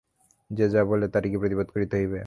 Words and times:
যে 0.49 0.65
যা 0.73 0.81
বলে 0.89 1.05
তাহারই 1.07 1.29
কি 1.31 1.37
প্রতিবাদ 1.41 1.67
করিতে 1.73 1.95
হইবে। 1.99 2.19